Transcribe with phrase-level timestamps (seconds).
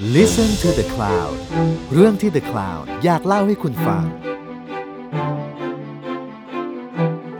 [0.00, 1.34] Listen to the Cloud
[1.92, 4.04] เรื่องที่ The Cloud อยากเล่าให้คุณฟัง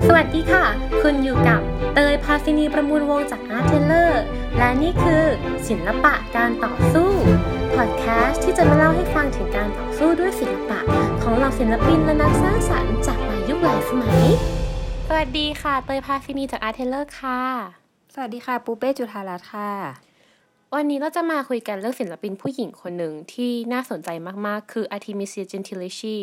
[0.06, 0.64] สวัสดีค่ะ
[1.02, 1.60] คุณอยู่กับ
[1.94, 4.12] เตยพาซินีประมูลวงจาก Art Taylor
[4.56, 5.24] และนี่คือ
[5.68, 7.10] ศิลปะการต่อสู้
[7.76, 10.80] พอดแคสต์ที่จะมาเล่าให้ฟังถึงการต่อสู้ด้วยศิลปะ
[11.22, 14.22] ของเหล่าศิลปินและนักสร้างสรรค์จากหลายยุคหลายสมัย
[15.08, 17.42] สวัสดีค่ะ เตยพาซินีจาก Art Taylor ค่ะ
[18.14, 20.07] สวัสดีค่ะ ปูเป้จุธารัตน์ค่ะ
[20.74, 24.08] วันนี้เราจะมาคุยกันเรื่องศิลปินผู้หญิงคนหนึ่งที่น่าสนใจ
[24.46, 26.16] มากๆ คือ Artemisia Gentileschi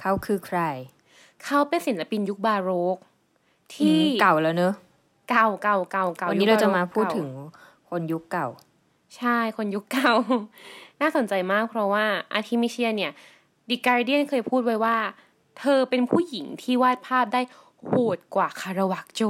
[0.00, 0.60] เขาคือใคร
[1.44, 2.96] เขาเป็นศิลปินยุคบาโรก
[3.74, 4.74] ที่เก่าแล้วเนอะ
[5.30, 7.28] เก่าเก่าเก่าเก่าวันยุนี้คเราจะบโกมาพูดเก่ถึง
[7.90, 8.48] คนยุคเก่า
[9.16, 10.12] ใช่คนยุคเก่า
[11.00, 13.12] น่าสนใจมากเพราะว่าอาร์ทิมิเชียเนี่ย
[13.68, 14.96] ดิการเดียนเคยพูดไว้ว่า
[15.58, 17.40] เธอเป็นผู้หญิงที่วาดภาพได้
[17.86, 19.22] โหดกว่าคาราวัจโจ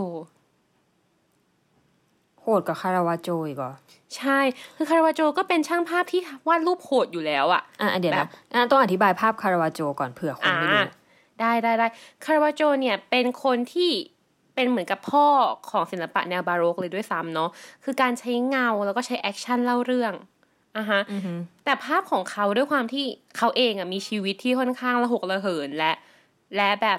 [2.42, 3.72] โหดกว่าคาราวาโจอีกเหรอ
[4.16, 4.38] ใช่
[4.76, 10.84] คือคาราวาโจก็เป็นช่างภาพที่วาดรูปโหดอยู่แล้วอะอะเดี๋ยวแบนะบอะต้องอธิบายภาพคาราวาโจก่อนเผื่อคนไม่รู้อ่า
[11.40, 11.86] ได้ได้ได้
[12.24, 13.90] คาราวาโจเนี่ยเป็นคนที่
[14.54, 15.26] เป็นเหมือนกับพ่อ
[15.70, 17.50] ของศิลปะแนวบาโรกเลยด้วยซ้ำเนาะ
[17.84, 20.12] คือการใช้เงาแล้วก็ใช้ action เล่าเรื่อง
[20.78, 21.34] อะฮะอือฮึ
[21.64, 23.04] แต่ภาพของเขาด้วยความที่
[23.36, 25.92] เขาเองอะมีชีวิตที่ค่อนข้างระหกระเหินและ
[26.56, 26.98] และแบบ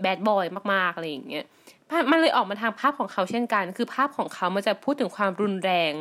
[0.00, 1.63] แบดบอยมากๆอะไรอย่างเงี้ยภาพ
[2.10, 5.92] มันเลยออกมาทางภาพของเขาเช่นกัน คือภาพของเขามันจะพูดถึงความรุนแรง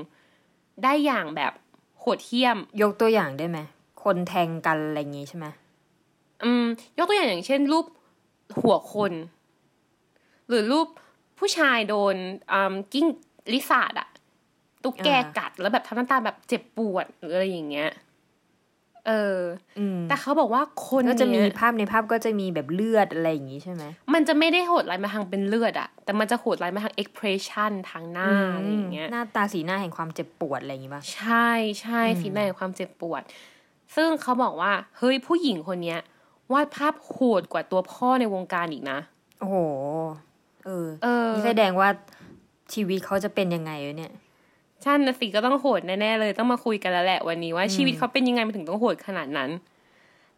[0.83, 1.53] ได้อย่างแบบ
[1.99, 3.59] โหดเหี้ยม ยกตัวอย่างได้ไหม
[4.03, 5.45] คนแทงกันอะไรอย่างงี้ใช่ไหม
[6.43, 6.65] อืม
[6.97, 7.85] ยกตัวอย่างอย่างเช่น รูป
[8.61, 9.13] หัวคน
[10.47, 10.87] หรือรูป
[11.39, 12.15] ผู้ชายโดน
[12.51, 13.05] อืมกิ้ง
[13.53, 14.09] ลิซาดอะ
[14.83, 17.89] ตุ๊กแกกัดแล้วแบบทำหน้าตาแบบเจ็บปวดหรืออะไรอย่างเงี้ย
[19.07, 19.39] เออ
[19.79, 31.49] อืมแต่เขาบอกว่าคนก็จะมีเนี้ยภาพในภาพก็จะมีแบบเลือดอะไรอย่างงี้ใช่ไหมมันจะไม่ได้โหดร้ายมาทางเป็นเลือดอะแต่มันจะโหดร้ายมาทาง expression ทางหน้าอะไรอย่างเงี้ยหน้าตาสีหน้าแห่งความเจ็บปวดอะไรอย่างงี้ป่ะใช่
[31.81, 33.21] ใช่สีหน้าแห่งความเจ็บปวด
[33.95, 35.99] ซึ่งเขาบอกว่าเฮ้ยผู้หญิงคนเนี้ย
[36.53, 38.99] วาดภาพโหดกว่าตัวพ่อในวงการอีกนะ
[39.39, 39.57] โอ้โห
[40.66, 41.89] เออ เออ นี่แสดงว่า
[42.73, 49.49] ชีวิตเขาจะเป็นยังไงวะเนี่ยใช่นะสิก็ต้องโหดแน่ๆเลย ต้องมาคุยกันแล้วแหละวันนี้ว่าชีวิตเขาเป็นยังไงมันถึงต้องโหดขนาดนั้น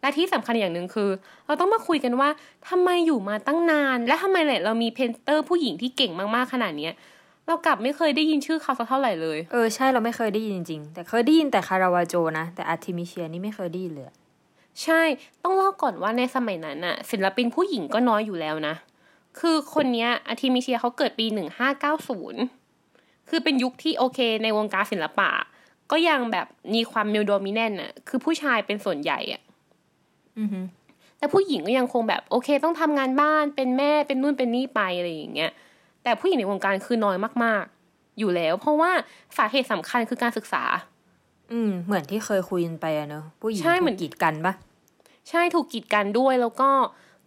[0.00, 1.10] และที่สำคัญอย่างหนึ่งคือ
[1.46, 2.28] เราต้องมาคุยกันว่า
[2.68, 6.92] ทำไมอยู่มาตั้งนาน และทำไมเนี่ยเรามี painter ผู้หญิงที่เก่งมากๆขนาดเนี้ย
[7.46, 14.06] เรากลับไม่เคยได้ยินชื่อเขาสักเท่าไหร่เลยย เออใช่เราไม่เคยได้ยินจริงๆ แต่เคยได้ยินแต่คาราวาโจนะ แต่อาร์ติมิเชียนี่ไม่เคยได้ยินเลย
[14.82, 15.02] ใช่
[15.42, 18.74] ต้องเล่าก่อนว่าในสมัยนั้นน่ะศิลปินผู้หญิงก็น้อยอยู่แล้วนะ
[19.40, 22.42] คือคนเนี้ยอาร์ติมิเชียเขาเกิดปีหนึ่งห้าเก้าศูนย์
[23.28, 25.30] คือเป็นยุคที่โอเคในวงการศิลปะ
[25.90, 29.42] ก็ยังแบบมีความมิลโดมิแนนน่ะคือผู้ชายเป็นส่วนใหญ่อะ
[30.38, 30.60] อือฮึ
[31.18, 35.50] แต่ผู้หญิงก็ยังคงแบบโอเค ต้องทำงานบ้านเป็นแม่เป็นนู่นเป็นนี่ไปอะไรอย่างเงี้ย
[36.02, 38.90] แต่ผู้หญิงในวงการคือน้อยมาก ๆ อยู่แล้ว เพราะว่า
[39.36, 40.64] สาเหตุสำคัญคือการศึกษา
[41.52, 44.54] อืม เหมือนที่เคยคุยกันไปอะเนอะผู้หญิงใช่เหมืถูอนกกีดกันปะ
[45.30, 46.70] ใช่ถูกกีดกันด้วยแล้วก็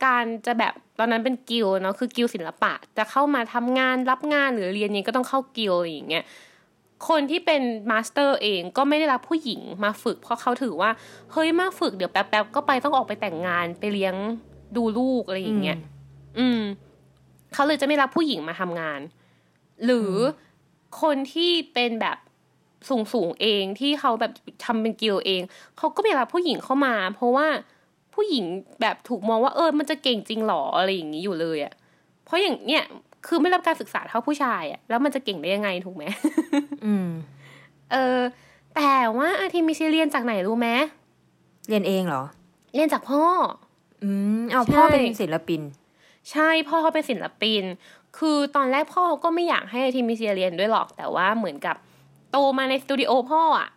[0.06, 6.24] การจะแบบตอนนั้นเป็นกิลด์เนาะคือกิลด์ศิลปะ จะเข้ามาทำงานรับงานหรือเรียนเนี้ก็ต้องเข้ากิลด์อะไรอย่างเงี้ย
[7.10, 7.62] คนที่เป็น
[7.92, 10.92] master เองก็ไม่ได้รับผู้หญิงมาฝึก เพราะเขาถือว่า
[11.32, 14.16] เฮ้ยมาฝึกเดี๋ยวแป๊บๆก็ไปต้องออกไปแต่งงานไปเลี้ยง
[14.76, 15.78] ดูลูกอะไรอย่างเงี้ย
[16.40, 16.62] อืม
[17.54, 19.00] เขาเลยจะไม่รับผู้หญิงมาทำงาน
[19.86, 22.18] หรืออคนที่เป็นแบบ
[22.90, 24.32] สูงสูงๆเองที่เขาแบบ
[24.66, 25.42] ทำเป็นกิลด์เอง
[25.78, 27.48] เขาก็ไม่รับผู้หญิงเข้ามา เพราะว่า
[28.20, 28.46] ผู้หญิง
[28.82, 31.74] แบบถูกมองว่าเออมันจะเก่งจริงหรออะไรอย่างนี้อยู่เลยอะ่ะ
[32.26, 32.84] เพราะอย่างเนี้ย
[33.28, 36.04] คือไม่รับการศึกษาเท่าผู้ชายอะ่ะแล้วมันจะเก่งได้ยังไงถูกไหม
[36.86, 37.08] อืม
[37.92, 38.20] เออ
[38.76, 40.68] แต่ว่าอาทีมิชิเรียนจากไหนรู้ไหม
[41.70, 42.24] เรียนเองเหรอ
[42.76, 43.24] เรียนจากพ่อ
[44.04, 44.10] อื
[44.42, 45.62] มเอาใช่พ่อเป็นศิลปิน
[46.32, 47.64] ใช่พ่อเขาเป็นศิลปิน
[48.18, 51.76] คือตอนแรกพ่อก็ไม่อยากให้ทีมิเซียเรียนด้วยหรอก แต่ว่าเหมือนกับ
[52.32, 53.70] โตมาในสตูดิโอพ่ออะ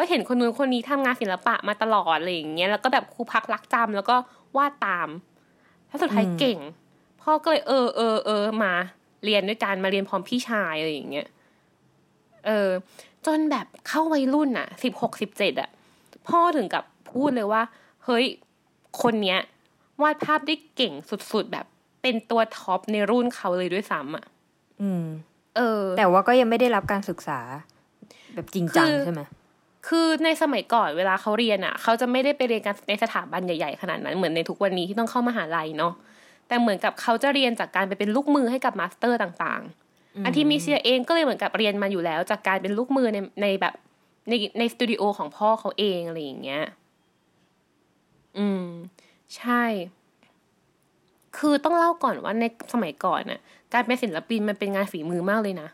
[0.00, 4.16] ก็เห็นคนนู้นคนนี้ทำงานศิลปะมาตลอดอะไรอย่างเงี้ยแล้วก็แบบครูพักรักจำแล้วก็
[4.56, 5.08] วาดตาม
[5.90, 6.58] ถ้าสุดท้ายอืมเก่ง
[7.22, 8.72] พ่อก็เลยเออเออเออมา
[9.24, 11.28] เรียนด้วยกันมาเรียนพร้อมพี่ชายอะไรอย่างเงี้ย
[12.46, 12.70] เออ
[13.26, 15.70] จนแบบเข้าวัยรุ่นอะสิบหกสิบเจ็ดอะ
[16.28, 17.62] พ่อถึงกับพูดเลยว่า
[18.04, 18.24] เฮ้ย
[19.02, 19.40] คนเนี้ย
[20.02, 21.66] วาดภาพได้เก่งสุดๆแบบ
[22.02, 24.24] เป็นตัวท็อปในรุ่นเขาเลยด้วยซ้ำอะ
[24.82, 25.04] อืม
[25.56, 27.40] เออ แต่ว่าก็ยังไม่ได้รับการศึกษา
[28.34, 29.22] แบบจริงจังคือใช่ไหม
[29.88, 35.92] คือในสมัยก่อนเวลาเขาเรียนอะ เขาจะไม่ได้ไปเรียนกันในสถาบันใหญ่ๆขนาดนั้นเหมือนในทุกวันนี้ที่ต้องเข้ามหาลัยเนาะ
[36.48, 43.74] แต่เหมือนกับเขาจะเรียนจากการไปเป็นลูกมือให้กับ master ต่างๆ อาร์ทิมิเซียเองก็เลยเหมือนกับเรียนมาอยู่แล้ว จากการเป็นลูกมือในในแบบ
[44.28, 46.64] ในในสตูดิโอของพ่อเขาเองอะไรอย่างเงี้ย
[48.38, 48.64] อืม
[49.36, 49.62] ใช่
[51.38, 53.40] คือต้องเล่าก่อนว่าในสมัยก่อนน่ะ
[53.72, 55.68] การเป็นศิลปินมันเป็นงานฝีมือมากเลยนะ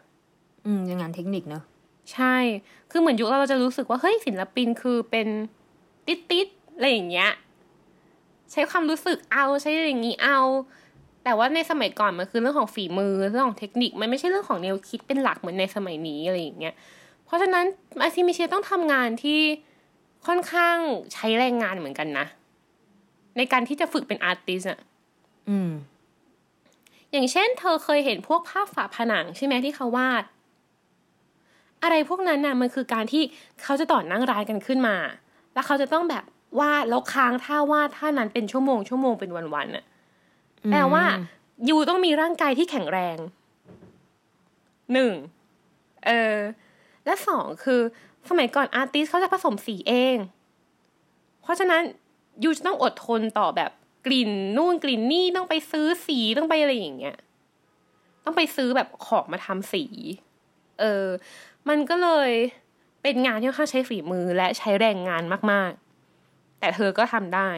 [0.67, 1.63] อืมยังงานเทคนิคเนอะ
[2.13, 2.37] ใช่
[2.91, 5.29] คือเหมือนยุคเราเราจะรู้สึกว่าเฮ้ยศิลปินคือเป็น
[6.07, 7.31] ติดติดๆอะไรอย่างเงี้ย
[8.53, 10.39] ใช้ความรู้สึกเอาใช้อย่างนี้เอา
[11.25, 16.75] แต่ว่าในสมัยก่อนมันคือเรื่องของฝีมือเรื่องของเทคนิคมันไม่ใช่เรื่องของแนวคิดเป็นหลักเหมือนในสมัยนี้อะไรอย่างเงี้ย
[17.25, 17.65] เพราะฉะนั้น
[18.03, 19.41] อาซิมิเชียต้องทำงานที่
[20.27, 20.77] ค่อนข้าง
[21.13, 22.27] ใช้แรงงานเหมือนกันนะ
[23.37, 24.79] ในการที่จะฝึกเป็นอาร์ติสอะ
[25.49, 25.71] อืม
[27.13, 30.25] อย่างเช่น เธอเคยเห็นพวกภาพฝาผนังใช่ไหมที่เขาวาด
[31.83, 33.23] อะไรพวกนั้นน่ะมันคือการที่
[33.63, 34.97] เขาจะต่อนั่งร้านกันขึ้นมา
[35.55, 36.25] แล้วเขาจะต้องแบบ
[36.61, 39.85] วาดแล้วค้างท่าวาดท่านั้นเป็นชั่วโมงชั่วโมงเป็นวันๆน่ะ
[40.71, 41.05] แปลว่า
[41.69, 43.17] ยูต้องมีร่างกายที่แข็งแรง
[44.93, 45.13] หนึ่ง
[46.07, 46.39] เออ
[47.05, 47.81] และสองคือ
[48.29, 50.17] สมัยก่อนอาร์ติสเขาจะผสมสีเอง
[51.43, 51.83] เพราะฉะนั้น
[52.43, 53.71] ยูจะต้องอดทนต่อแบบ
[54.07, 57.17] กลิ่นนู่นกลิ่นนี่ต้องไปซื้อสีต้องไปอะไรอย่างเงี้ย
[58.25, 59.85] ต้องไปซื้อแบบของมาทำสี
[60.81, 61.07] เออ
[61.69, 62.31] มันก็เลย
[63.03, 65.23] เป็นงานที่ค่อนข้างใช้ฝีมือและใช้แรงงาน
[65.53, 65.71] มาก
[66.17, 67.51] ๆ แต่เธอก็ทำได้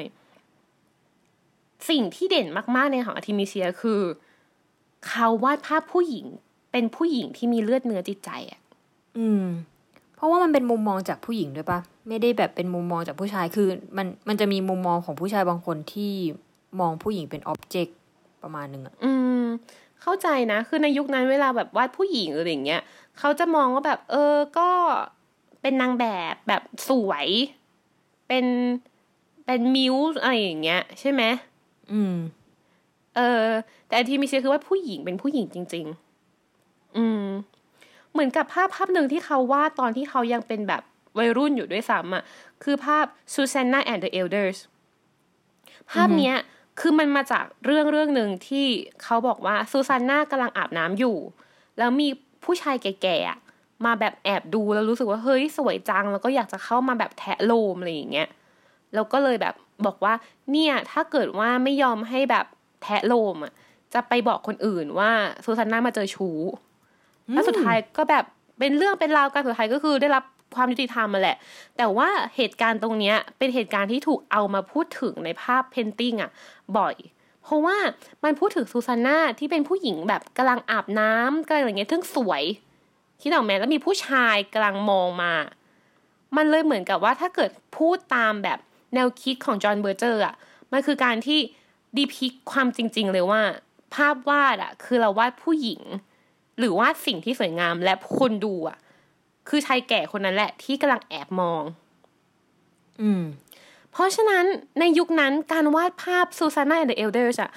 [1.90, 2.46] สิ่งที่เด่น
[2.76, 4.00] มาก ๆ ในของอาร์ติมิเซียคือ
[5.08, 6.26] เขาวาดภาพผู้หญิง
[6.72, 8.60] เป็นผู้หญิงที่มีเลือดเนื้อจิตใจอะ
[9.18, 9.44] อืม
[10.16, 11.78] เพราะว่ามันเป็นมุมมองจากผู้หญิงด้วยปะ
[12.08, 16.12] ไม่ได้แบบเป็นมุมมองจากผู้ชายคือ มันมันจะมีมุมมองของผู้ชายบางคนที่
[16.80, 17.96] มองผู้หญิงเป็นอ็อบเจกต์
[18.42, 19.12] ประมาณหนึ่งอะอื
[19.42, 19.44] ม
[20.02, 22.82] เข้าใจนะ คือในยุคนั้นเวลาแบบวาดผู้หญิงหรืออย่างเงี้ย
[23.18, 24.70] เขาจะมองว่าแบบ เออก็
[25.62, 27.28] เป็นนางแบบแบบสวย
[28.28, 28.46] เป็น
[29.46, 31.22] เป็นมิวส์อะไรอย่างเงี้ย ใช่ไหม
[31.92, 32.16] อืม
[33.16, 33.46] เออ
[33.86, 35.86] แต่อันที่มีเชียคือว่าผู้หญิงเป็นผู้หญิงจริง
[36.40, 37.24] ๆ อืม
[38.12, 40.82] เหมือนกับภาพภาพหนึ่งที่เขาวาดตอนที่เขายังเป็นแบบ
[41.18, 42.22] วัยรุ่นอยู่ด้วยซ้ำอะ
[42.62, 43.04] คือภาพ
[43.34, 44.58] Susanna and the Elders
[45.90, 46.36] ภาพเนี้ย
[46.78, 48.66] คือมันมาจากเรื่องเรื่องหนึ่งที่
[49.02, 51.16] เขาบอกว่าซูซานน่ากำลังอาบน้ำอยู่
[51.78, 52.08] แล้วมี
[52.44, 58.28] ผู้ชายแก่ๆมาแบบแอบดูแล้วรู้สึกว่าเฮ้ยสวยจัง แล้วก็อยากจะเข้ามาแบบแทะโลมอะไรอย่างเงี้ย
[58.94, 59.54] แล้วก็เลยแบบ
[59.86, 60.14] บอกว่า
[60.52, 62.46] เนี่ยถ้าเกิดว่าไม่ยอมให้แบบ
[62.82, 63.52] แทะโลมอะ
[63.94, 65.10] จะไปบอกคนอื่นว่า
[65.44, 66.38] ซูซานน่ามาเจอชู้
[67.32, 68.24] แล้วสุดท้ายก็แบบ
[68.58, 70.24] เป็นเรื่องเป็นราวกันสุดท้ายก็คือได้รับ
[70.54, 71.36] ความยุติธรรมมาแหละ
[71.76, 76.30] แต่ว่าเหตุการณ์ตรงเนี้ยเป็นเหตุการณ์ที่ถูกเอามาพูดถึงในภาพเพนติงอะ
[76.78, 76.96] บ่อย
[77.42, 77.76] เพราะว่า
[78.24, 82.42] มันพูดถึงซูซาน่าที่เป็นผู้หญิงแบบกำลังอาบน้ำกำลังอะไรเงี้ยซึ่งสวย
[83.20, 85.34] คิดออกไหมแล้วมีผู้ชายกำลังมองมา
[86.36, 88.58] มันเลยเหมือนกับว่าถ้าเกิดพูดตามแบบ
[88.94, 90.34] แนวคิดของจอห์นเบอร์เจอร์อะ
[90.72, 91.38] มันคือการที่
[91.96, 93.42] depict ความจริง ๆ เลยว่า
[93.94, 95.82] ภาพวาดอะคือเราวาดผู้หญิง
[96.58, 98.78] หรือวาดสิ่งที่สวยงามและคนดูอะ
[99.48, 101.62] คือชายแก่คนนั้นแหละที่กำลังแอบมอง
[103.00, 103.22] อืม
[103.92, 104.44] เพราะฉะนั้น
[104.80, 107.50] ในยุคนั้นการวาดภาพซูซาน่า and the elders อะ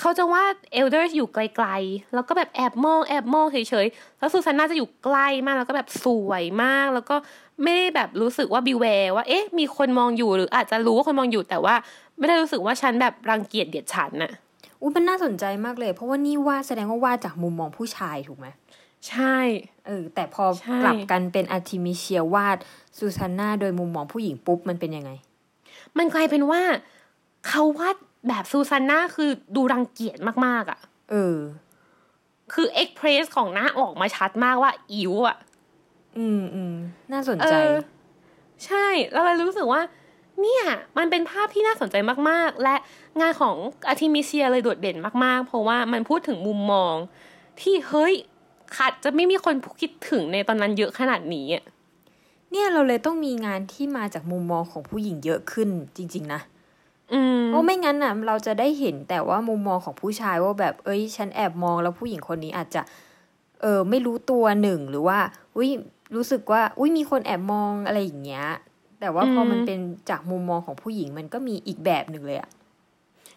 [0.00, 7.16] เขาจะวาด elders อยู่ไกลๆ แล้วก็แบบแอบมองแอบมองเฉยๆ แล้วซูซาน่าจะอยู่ใกล้มากแล้วก็แบบสวยมาก แล้วก็
[7.62, 11.74] ไม่ได้แบบรู้สึกว่า beware ว่า เอ๊ะ มีคนมองอยู่หรืออาจจะรู้ว่าคนมองอยู่แต่ว่า
[12.18, 14.32] ไม่ได้รู้สึกว่าฉันแบบรังเกียจเดียดฉันน่ะ
[14.80, 18.46] อุ้ยมันน่าสนใจมากเลย เพราะว่านี่วาดแสดงว่าวาดจากมุมมองผู้ชายถูกไหม
[19.08, 19.36] ใช่
[19.86, 22.58] เออแต่พอใช่กลับกันเป็นอาร์ติมิเชียวาด
[22.96, 25.10] ซูซานนาโดยมุมมองผู้หญิงปุ๊บมันเป็นยังไง
[25.98, 26.62] มันกลายเป็นว่า
[27.48, 27.96] เขาวาด
[28.28, 31.36] แบบซูซาน่าคือดูรังเกียจมากๆอะเออ
[32.52, 35.36] คือเอ็กเพรสของหน้าออกมาชัดมากว่าอิ๋วอะ
[36.18, 36.74] อืมอืม
[37.12, 37.72] น่าสนใจเออ
[38.64, 39.82] ใช่เราเลยรู้สึกว่า
[40.40, 40.64] เนี่ย
[40.98, 41.96] มันเป็นภาพที่น่าสนใจ
[42.30, 42.76] มากๆ และ
[43.20, 43.56] งานของ
[43.88, 46.94] อาร์ติมิเซียเลยโดดเด่นมากๆ เพราะว่ามันพูดถึงมุมมอง
[47.60, 48.14] ที่เฮ้ย
[48.76, 51.64] ขาดจะไม่มีคนคิดถึงในตอนนั้นเยอะขนาดนี้อะ
[52.50, 56.40] เนี่ยเราเลยต้องมีงานที่มาจากมุมมองของผู้หญิงเยอะขึ้นจริง ๆ นะ
[57.12, 62.82] อืมเพราะไม่งั้นน่ะเราจะได้เห็นแต่ว่ามุมมองของผู้ชายว่าแบบเอ้ย ฉันแอบมองแล้วผู้หญิงคนนี้อาจจะ
[63.62, 65.18] เออไม่รู้ตัวหนึ่งหรือว่า
[65.56, 65.70] อุ้ย
[66.16, 68.46] รู้สึกว่า อุ้ยมีคนแอบมองอะไรอย่างเงี้ย
[69.00, 69.78] แต่ว่าพอมันเป็น
[70.10, 72.50] จากมุมมองของผู้หญิงมันก็มีอีกแบบหนึ่งเลยอะ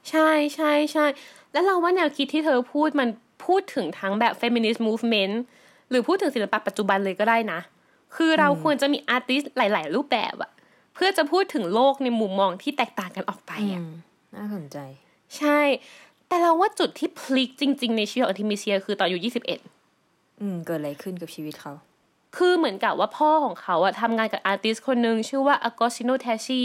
[0.10, 1.06] ใช่ใช่ใช่
[1.52, 3.10] แล้วเราว่าแนวคิดที่เธอพูดมัน
[3.46, 5.36] พูดถึงทั้งแบบ feminist movement
[5.90, 7.60] หรือพูดถึงศิลปะปัจจุบันเลยก็ได้นะ
[8.16, 10.52] คือเราควรจะมีอาร์ติสหลาย ๆ รูปแบบอะ
[10.94, 13.92] เพื่อจะพูดถึงโลกในมุมมองที่แตกต่างกันออกไปอะอืม
[14.36, 14.78] น่าสนใจ
[15.38, 15.60] ใช่
[16.28, 21.74] แต่เราว่าจุดที่พลิกจริง ๆ ในชีวิตของทิมิเซีย คือตอนอายุ21อืม เกิดอะไรขึ้นกับชีวิตเขา
[22.38, 26.62] คือเหมือนกับว่าพ่อของเขาอะทำงานกับอาร์ติสคนหนึ่งชื่อว่าอากอชิโนเทชิ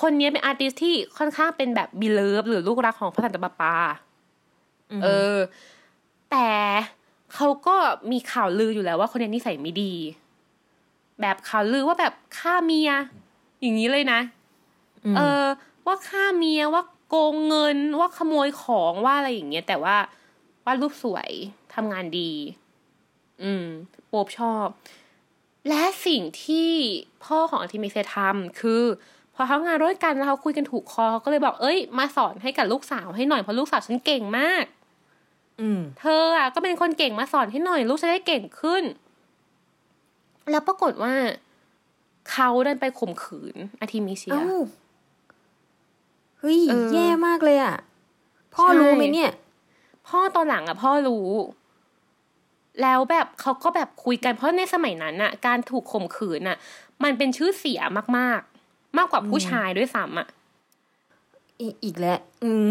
[0.00, 3.74] คนนี้เป็นอาร์ติสที่ค่อนข้างเป็นแบบบิเลิฟหรือลูกรักของพระสันตะปาปา
[5.02, 5.36] เออ
[6.34, 6.52] แต่
[7.34, 7.76] เขาก็
[8.12, 9.94] มีข่าวลืออยู่แล้วว่าคนนี้นิสัยไม่ดี
[11.20, 12.90] แบบข่าวลือว่าแบบฆ่าเมีย
[13.60, 14.20] อย่างนี้เลยนะ
[15.16, 15.44] เออ
[15.86, 19.96] ว่าฆ่าเมียว่าโกงเงินว่าขโมยของว่าอะไรอย่างเงี้ยแต่ว่า
[20.64, 21.30] ว่าดรูปสวย
[21.74, 22.32] ทำงานดี
[23.42, 23.66] อืม
[24.08, 24.66] โป๊บชอบ
[25.68, 26.70] แสิ่งที่
[27.24, 28.82] พ่อของอาร์ติมิเซียทำคือ
[29.34, 34.82] พอเขางานร่วมกันแล้วเขาคุยกันถูกคอเขาก็เลยบอกเอ้ย มาสอนให้กับลูกสาวให้หน่อยเพราะลูกสาวฉันเก่งมากอืม
[36.00, 38.84] เธออะก็เป็นคนเก่งมาสอนให้หน่อย ลูกจะได้เก่งขึ้น
[40.50, 41.14] แล้วปรากฏว่า
[42.30, 44.44] เขาดันไปข่มขืนอาร์ติมิเซียเอ้า
[46.38, 47.76] เฮ้ยเออแย่มากเลยอะ
[48.54, 49.30] พ่อใช่รู้ไหมเนี่ย
[50.08, 51.28] พ่อตอนหลังอะ พ่อรู้
[52.82, 56.56] แล้วแบบเขาก็แบบคุยกันเพราะในสมัยนั้นอะ การถูกข่มขืนอะ
[57.02, 57.80] มันเป็นชื่อเสีย
[58.18, 60.28] มาก ๆ มากกว่าผู้ชายด้วยซ้ำอะ
[61.60, 62.66] อีอีกแล้วอืม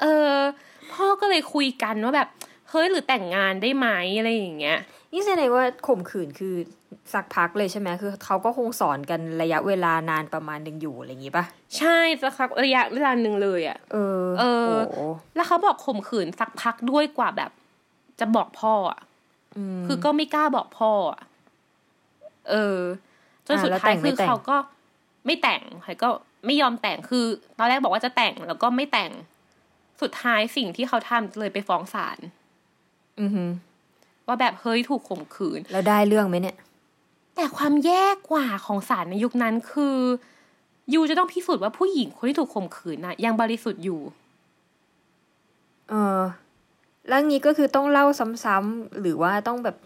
[0.00, 0.34] เออ
[0.94, 2.28] พ่อก็เลยคุยกันว่าแบบ
[2.70, 4.78] เฮ้ยหรือแต่งงานได้ไหมอะไรอย่างเงี้ย
[5.12, 6.54] นี่แสดงว่าข่มขืนคือ
[7.12, 11.44] สักพักเลยใช่ไหมคือเขาก็คงสอนกันระยะเวลานานประมาณหนึ่งอยู่อะไรอย่างงี้ป่ะ
[11.78, 15.00] ใช่สักพักระยะเวลาหนึ่งเลยอะเออ เออโอ้โห
[15.34, 17.50] แล้วเขาบอกข่มขืนสักพักด้วยกว่าแบบ
[18.20, 19.00] จะบอกพ่ออะ
[19.56, 21.20] อืมคือก็ไม่กล้าบอกพ่ออะ
[22.50, 22.78] เออ
[23.46, 24.56] จนอ่าสุดแล้วท้ายแต่งไม่คือแต่งเขาก็
[25.26, 26.08] ไม่แต่งใครก็
[26.46, 27.24] ไม่ยอมแต่งคือ
[27.58, 29.10] ตอนแรกบอกว่าจะแต่งแล้วก็ไม่แต่ง
[30.00, 32.18] สุดท้ายสิ่งที่เขาทำเลยไปฟ้องศาล
[33.20, 33.50] อือหือ
[34.26, 36.56] ว่าแบบเฮ้ยถูกข่มขืน แล้วได้เรื่องไหมเนี่ย
[37.36, 39.96] แต่ความแย่กว่าของศาลในยุคนั้นคือ
[40.92, 44.00] ยูจะต้องพิสูจน์ว่าผู้หญิงคนที่ถูกข่มขืนน่ะ ยังบริสุทธิ์อยู่
[45.88, 46.20] เออ
[47.08, 48.06] แล้วงี้ก็คือต้องเล่า
[48.44, 49.76] ซ้ำๆหรือว่าต้องแบบ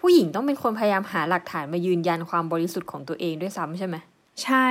[0.00, 3.96] ผู้หญิงต้องเป็นคนพยายามหาหลักฐานมายืนยันความบริสุทธิ์ของตัวเองด้วยซ้ำใช่ไหม
[4.42, 4.66] ใช่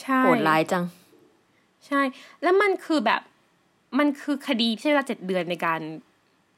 [0.00, 0.84] ใช่โหดร้ายจัง
[1.86, 2.00] ใช่
[2.42, 3.22] แล้วมันคือแบบ
[3.98, 5.80] มันคือคดีที่ใช้เวลาเจ็ดเดือนในการ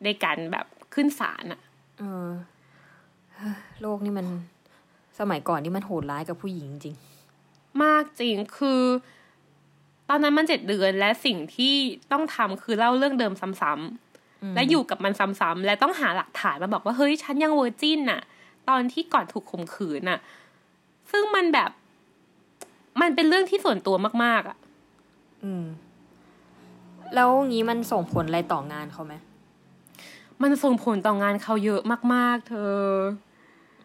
[0.04, 1.60] ในการแบบขึ้นศาลอะ
[1.98, 2.28] เออ
[3.34, 4.26] เฮ้ยโลกนี่มัน
[5.18, 6.96] สมัยก่อนนี่มันโหดร้ายกับผู้หญิงจริง
[7.82, 8.82] มากจริงคือ
[10.08, 11.74] ตอนนั้นมันเจ็ดเดือนและสิ่งที่
[12.12, 18.20] ต้องทำคือเล่าเรื่องเดิมซ้ำๆและอยู่กับมันซ้ำๆและต้องหาหลักฐานมาบอกว่าเฮ้ยฉันยังเวอร์จินน่ะ
[18.68, 20.18] ตอนที่ก่อนถูกข่มขืนน่ะ
[21.10, 21.70] ซึ่งมันแบบ
[23.00, 24.56] มันเป็นเรื่องที่ส่วนตัวมากๆอะ
[25.44, 25.64] อืม
[27.14, 29.14] แล้วงี้มันส่งผลอะไรต่องานเขาไหม
[30.42, 31.80] มันส่งผลต่องานเขาเยอะ
[32.14, 32.76] มาก ๆ เธอ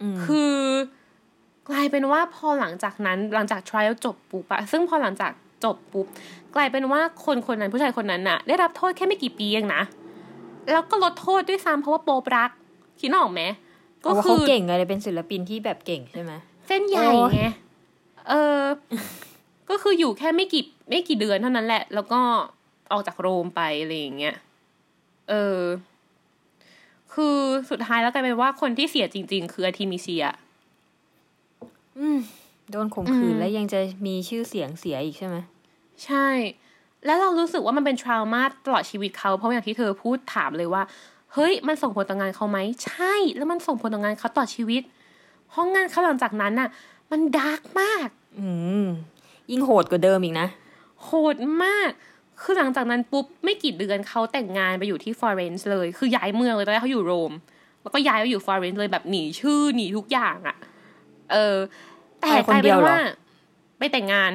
[0.02, 0.56] อืมคือ
[1.70, 5.32] กลายเป็นว่าพอหลังจากนั้นหลังจาก trial จบปุ๊บอะซึ่งพอหลังจาก
[5.64, 6.06] จบปุ๊บ
[6.56, 9.82] กลายเป็นว่าคนคนนั้นผู้ชายคนนั้นน่ะได้รับโทษแค่ไม่กี่ปีเองนะ
[10.72, 12.50] แล้วก็ลดโทษด้วยซ้ำเพราะว่าโป๊ปรัก
[13.00, 13.42] คิดออกไหม
[14.00, 16.34] เพราะว่าเขาเก่งไงเลยเป็นศิลปินที่แบบเก่งใช่ไหม
[16.68, 17.44] เส้นใหญ่โอ้ยไง
[18.30, 18.62] เออ
[19.70, 22.20] ก็คืออยู่แค่ไม่กี่ไม่กี่เดือนเท่านั้นแหละ แล้วก็
[22.92, 24.36] ออกจากโรมไปอะไรอย่างเงี้ย
[25.30, 25.62] เออ
[27.14, 27.38] คือ
[27.70, 30.26] สุดท้ายแล้วกลายเป็นว่าคนที่เสียจริง ๆ คืออาร์ทิมิเซีย
[32.00, 32.20] อืม
[32.72, 35.38] โดนข่มขืนอืมแล้วยังจะมีชื่อเสียงเสียอีกใช่ไหม
[36.06, 36.28] ใช่
[37.06, 40.84] แล้วเรารู้สึกว่ามันเป็น trauma ตลอดชีวิตเขา เพราะอย่างที่เธอพูดถามเลยว่า
[41.34, 44.82] เฮ้ย มันส่งผลต่องานเขาไหม ใช่ แล้วมันส่งผลต่องานเขาต่อชีวิต
[45.50, 46.70] เพราะงานเขาหลังจากนั้นน่ะ
[47.12, 48.10] มัน dark มาก
[48.40, 48.50] อื
[48.84, 48.86] ม
[49.52, 50.48] ยิ่งโหดกว่าเดิมอีกนะ
[51.04, 51.90] โหดมาก
[52.42, 57.34] คือหลังจากนั้นปุ๊บไม่กี่เดือนเขาแต่งงานไปอยู่ที่ฟลอเรนซ์เลย คือย้ายเมืองเลยตอนแรกเขาอยู่โรม
[57.82, 60.58] แล้วก็ย้ายไปอยู่ฟลอเรนซ์เลยแบบหนีชื่อหนีทุกอย่างอะ่ะ
[61.32, 61.56] เออ
[62.22, 63.00] แต่ไปคนกลายเดีเป็ยวนเหรอว่า
[63.80, 64.32] ไปแต่งงาน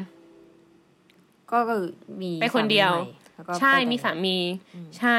[1.53, 1.85] ก็คือ
[2.21, 4.37] มีไปคนเดียวสามีใหม่แล้วก็ใช่ไปแต่งมีสามี
[4.99, 5.17] ใช่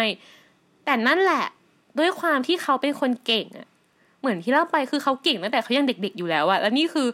[0.86, 1.46] แต่นั่นแหละ
[2.00, 3.68] ด้วยความที่เขาเป็นคนเก่งอะ
[4.20, 7.08] เหมือนที่เล่าไปคือเขาเก่งตั้งแต่เขายังเด็ก ๆอยู่แล้วอะแล้วนี่คือ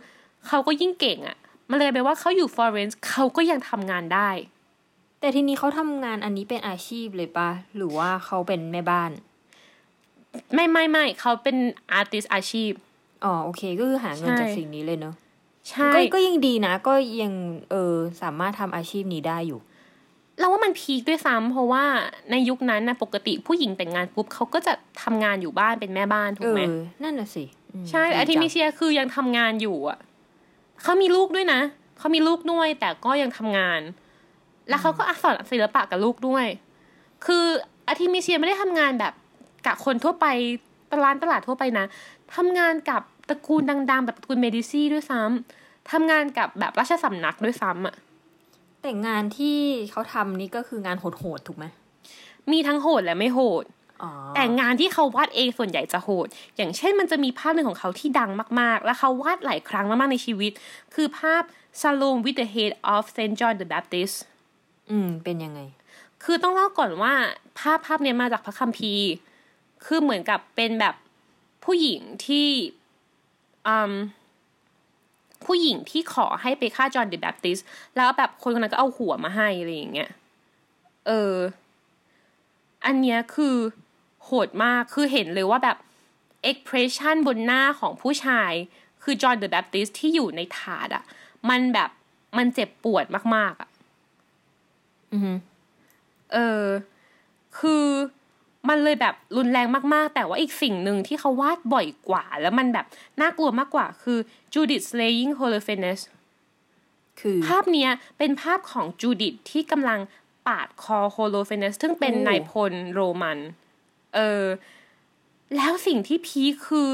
[0.47, 1.37] เขาก็ยิ่งเก่งอะ
[1.69, 4.29] มันเลยแปลว่าเขาอยู่ฟลอเรนซ์เขาก็ยังทำงานได้
[5.19, 9.11] แต่ทีนี้เขาทำงานอันนี้เป็นอาชีพเลยปะหรือว่าเขาเป็นแม่บ้าน
[10.53, 11.57] ไม่ไม่ไม่เขาเป็น
[11.91, 12.71] อาร์ติสอาชีพ
[13.23, 15.15] อ๋อโอเคก็คือหาเงินใช่จากสิ่งนี้เลยเนอะ
[15.69, 17.33] ใช่ก็ก็ยังดีนะ ก็ยัง
[17.71, 19.59] เออสามารถทำอาชีพนี้ได้อยู่
[20.39, 21.83] เราว่ามันพีคด้วยซ้ำเพราะว่า
[22.31, 24.73] ในยุคนั้นนะปกติผู้หญิงแต่งงานปุ๊บเขาก็จะ
[25.03, 26.71] ทำงานอยู่บ้านเป็นแม่บ้านถูเอกไหมอ
[27.03, 29.99] นั่นน่ะสิอืมใช่ดีอาร์ทิจังมิเซียคือยังทำงานอยู่อะ
[30.83, 31.61] เขามีลูกด้วยนะ
[31.97, 33.81] เขามีลูกด้วย แต่ก็ยังทำงาน
[34.69, 36.45] แล้วเขาก็สอนศิลปะกับลูกด้วย
[37.25, 37.45] คือ
[37.87, 39.13] อาร์ทิมิเซียไม่ได้ทำงานแบบ
[39.65, 40.25] กับคนทั่วไป
[40.91, 41.85] ตลาดตลาดทั่วไปนะ
[42.35, 47.95] ทำงานกับตระกูลดัง ๆ แบบตระกูลเมดิซี่ด้วยซ้ำทำงานกับแบบราชสำนักด้วยซ้ำอะ
[48.81, 49.57] แต่งานที่
[49.91, 51.65] เขาทำนี่ก็คืองานโหดๆถูกไหม
[52.51, 53.78] มีทั้งโหดและไม่โหดอ๋อ
[54.35, 56.27] แต่งานที่เขาวาดเองส่วนใหญ่จะโหด
[56.57, 60.51] อย่างเช่นมันจะมีภาพหนึ่งของเขาที่ดังมากๆ และเขาวาดหลายครั้งมากๆในชีวิต
[60.95, 61.43] คือภาพ
[61.81, 64.15] Salome with the head of Saint John the Baptist
[64.89, 65.59] อืม เป็นยังไง
[66.23, 67.13] คือต้องเล่าก่อนว่า
[67.59, 69.05] ภาพภาพเนี้ยมาจากพระคัมภีร์
[69.85, 70.95] คือเหมือนกับเป็นแบบ
[71.65, 72.47] ผู้หญิงที่
[73.67, 73.93] อืม
[75.45, 77.57] ผู้หญิงที่ขอให้ไปฆ่าจอห์นเดอะแบปติส
[77.95, 80.09] แล้วแบบคนคนนั้นก็เอาหัวมาให้อะไรอย่างเงี้ย
[81.07, 81.35] เออ
[82.85, 83.55] อันเนี้ยคือ
[84.25, 85.77] โหดมากคือเห็นเลยว่าแบบ
[86.49, 88.51] expression บนหน้าของผู้ชาย
[89.03, 91.03] คือจอห์นเดอะแบปติสที่อยู่ในถาดอะ
[91.49, 91.89] มันแบบ
[92.37, 93.69] มันเจ็บปวดมาก ๆอะ
[95.11, 95.33] อือฮึ
[96.33, 96.63] เออ
[97.59, 97.85] คือ
[98.69, 102.85] มันเลยแบบรุนแรงมากๆ แต่ว่าอีกสิ่งหนึ่งที่เขาวาดบ่อยกว่า แล้วมันแบบ
[103.21, 104.19] น่ากลัวมากกว่าคือ
[104.53, 106.01] Judith slaying Holofernes
[107.19, 109.99] คือภาพเนี้ยเป็นภาพของจูดิตที่กำลัง
[110.47, 113.39] ปาดคอโฮโลเฟเนส ซึ่งเป็นโอ้นายพลโรมัน
[114.15, 114.43] เออ
[115.55, 116.89] แล้วสิ่งที่ peak คือ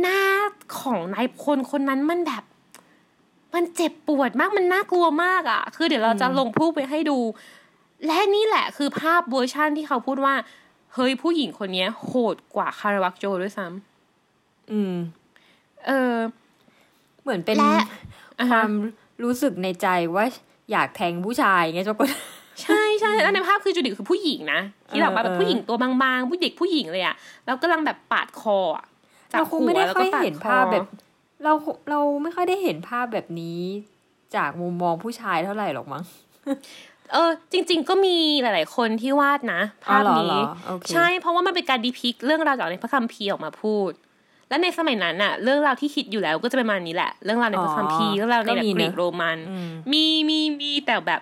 [0.00, 0.20] หน้า
[0.80, 2.44] ของนายพลคนนั้นมันแบบ
[3.54, 7.18] มันเจ็บปวดมากมันน่ากลัวมากอะ่ะ คือเดี๋ยวเราจะลงรูปไปให้ดู
[8.06, 10.34] และนี่แหละคือภาพเวอร์ชั่นที่เขาพูดว่า
[10.94, 13.66] เฮ้ยผู้หญิงคนเนี้ยโหดกว่าคาราวักโจด้วยซ้
[14.70, 16.14] อืมำเออ
[17.22, 17.74] เหมือนเป็นและ
[18.40, 18.70] อ่าคฮะวาม
[19.22, 20.24] รู้สึกในใจว่า
[20.72, 22.35] อยากแทงผู้ชายไงเจ้าก็ใช่ใช่
[23.24, 27.14] แล้วในภาพคือจูดิตคือผู้หญิงนะที่แบบว่าแบบเออผู้หญิงตัวบางๆ ผู้เด็กผู้หญิงเลยอะ
[27.46, 28.86] แล้วกำลังแบบปาดคออะ
[29.32, 30.86] จากเราคงไม่ได้หัวแล้วค่ก็อยปาดเห็นคอภาพแบบ
[31.44, 31.52] เรา
[31.90, 33.60] เราไม่ค่อยได้เห็นภาพแบบนี้
[34.36, 36.02] จากมุมมองผู้ชายเท่าไหร่หรอกมั้ง
[37.12, 43.90] เออจริง ๆ ก็มีหลาย ๆ คนที่วาดนะ ภาพอ๋อเหรอนี้เหรอโอเคใช่เพราะว่ามันเป็นการดีพิกเรื่องราวจากในพระคัมภีร์ออกมาพูด
[44.48, 51.20] และในสมัยนั้นอะเรื่องราวที่คิดอยู่แล้วก็จะเป็นประมาณนี้แหละ เรื่องราวในพระคัมภีร์เรื่องราวในแบบกรีกโรมันอืมมีมีมีแต่แบบ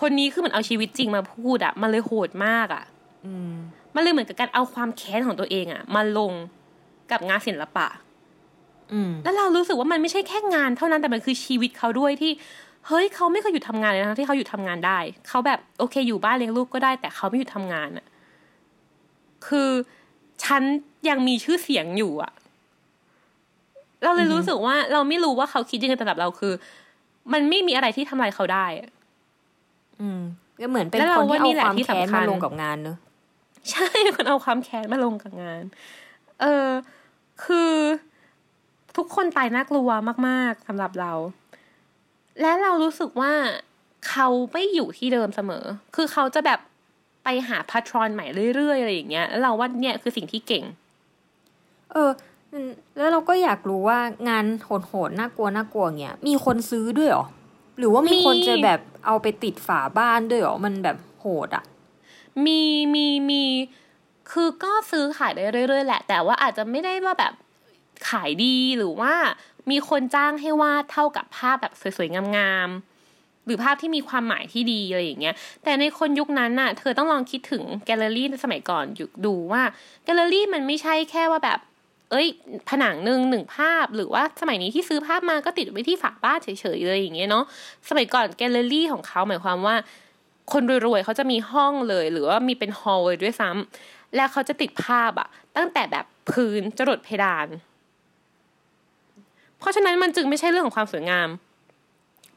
[0.00, 2.84] คนนี้คือเหมือนเอาชีวิตจริงมาพูดอะมันเลยโหดมากอะ
[3.26, 3.52] อืม
[3.94, 6.32] มันเลยเหมือนกับการเอาความแค้นของตัวเองอะมาลง
[7.10, 7.86] กับงานศิลปะ
[8.92, 12.32] อืมแล้วเรารู้สึกว่ามันไม่ใช่แค่งานเท่านั้นแต่มันคือชีวิตเขาด้วยที่
[12.86, 14.98] เฮ้ยเขาไม่เคยหยุดทำงานเลยนะที่เขาหยุดทำงานได้
[15.28, 18.06] เขาแบบโอเค อยู่บ้านเลี้ยงลูกก็ได้ แต่เขาไม่หยุดทำงานอะ
[19.46, 19.70] คือ
[20.44, 20.62] ฉัน
[21.08, 22.32] ยังมีชื่อเสียงอยู่อะ
[24.02, 26.52] เราเลยรู้สึกว่า เราไม่รู้ว่าเขาคิดยังไงแต่สำหรับเราคือ
[27.32, 28.66] มันไม่มีอะไรที่ทำลายเขาได้
[29.94, 30.20] อะอืม
[30.60, 32.96] ก็เหมือนเป็นแล้วคเรานที่ว่านี่เอาแหละความที่แค้นสำคัมาญลงกับงานเนอะ
[33.70, 35.62] ใช่คนเอาความแค้นมาลงกับงาน
[36.40, 36.68] เออ
[37.44, 37.72] คือ
[38.96, 39.88] ทุกคนตายน่ากลัว
[40.28, 41.12] มาก ๆสำหรับเรา
[42.40, 43.32] และเรารู้สึกว่า
[44.08, 45.64] เขาไม่อยู่ที่เดิมเสมอ
[45.94, 46.60] คือเขาจะแบบ
[47.24, 50.64] ไปหาพาทรอนใหม่เรื่อยๆอะไรอย่างเงี้ย แล้วเราว่าเนี่ยคือสิ่งที่เก่ง
[51.92, 52.10] เออ
[52.52, 57.26] อืมแล้วเราก็อยากรู้ว่างานโหดๆน่ากลัวน่ากลัวเงี้ย มีคนซื้อด้วยเหรอ
[57.78, 61.64] หรือว่ามีคนจะแบบเอาไปติดฝาบ้านด้วยหรอ มันแบบโหดอะ
[62.44, 62.60] มี
[62.94, 63.42] มีมี
[64.30, 67.32] คือก็ซื้อขายได้เรื่อยๆแหละ แต่ว่าอาจจะไม่ได้ว่าแบบ
[68.08, 69.14] ขายดีหรือว่า
[69.70, 79.62] มีคนจ้างให้วาดเท่ากับภาพแบบสวยๆ งามๆ หรือภาพที่มีความหมายที่ดีอะไรอย่างเงี้ย แต่ในคนยุคนั้นน่ะ เธอต้องลองคิดถึงแกลเลอรี่ในสมัยก่อนอยู่ดูว่า
[80.04, 81.58] แกลเลอรี่มันไม่ใช่แค่ว่าแบบ
[82.10, 82.26] เอ้ย
[82.68, 87.44] ผนังหนึ่งหนึ่งภาพ หรือว่าสมัยนี้ที่ซื้อภาพมาก็ติดไว้ที่ฝาบ้านเฉยๆเลยอย่างเงี้ยเนาะ
[87.88, 89.76] สมัยก่อนแกลเลอรี่ของเขาหมายความว่า
[90.52, 97.48] คนรวยๆเขาจะมีห้องเลย หรือว่ามีเป็นฮอลล์เลยด้วยซ้ำแล้วเขาจะติดภาพอะตั้งแต่แบบพื้นจรดเพดาน
[99.58, 101.28] เพราะฉะนั้นมันจึงไม่ใช่เรื่องของความสวยงาม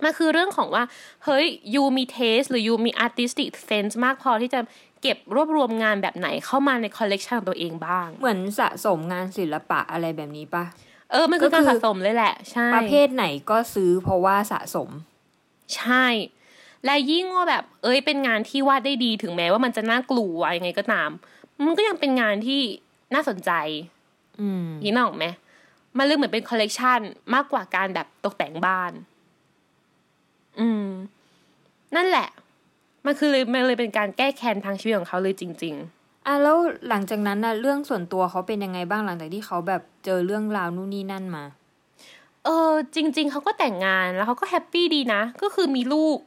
[0.04, 0.84] มันคือเรื่องของว่า
[1.26, 4.60] เฮ้ย you มี taste หรือ you มี artistic sense มากพอที่จะ
[5.02, 10.64] เก็บรวบรวมงานแบบไหนเข้ามาในคอลเลกชันของตัวเองบ้าง เหมือนสะสมงานศิลปะอะไรแบบนี้ปะ
[11.12, 14.90] เออ มันคือก็การคือสะสมเลยแหละ ใช่ ประเภทไหนก็ซื้อเพราะว่าสะสม
[15.76, 16.06] ใช่
[16.86, 21.10] และยิ่งว่าแบบ เอ้ย เป็นงานที่วาดได้ดีถึงแม้ว่ามันจะน่ากลัวยังไงก็ตาม
[21.66, 22.62] มันก็ยังเป็นงานที่
[23.14, 23.52] น่าสนใจ
[24.42, 25.26] อืมยินออกไหม
[25.98, 27.00] มันเลยเหมือนเป็นคอลเลกชัน
[27.34, 28.92] มากกว่าการแบบตกแต่งบ้าน
[30.60, 30.88] อืม
[31.96, 32.28] นั่นแหละ
[33.06, 35.76] มันคือเลยมันเลยเป็นการแก้แค้นทางชีวิตของเขาเลยจริง
[36.30, 36.58] อะแล้ว
[36.90, 46.18] หลังจากนั้นนะเรื่องส่วนตัวเขาเป็นยังไงบ้างหลังจากที่เขาแบบเจอเรื่องราวนู่นนี่นั่นมาๆเออ จริง ๆเขาก็แต่งงานแล้วเขาก็แฮปปี้ดีนะ ก็คือมีลูก